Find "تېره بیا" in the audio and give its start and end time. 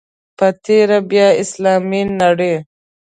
0.63-1.27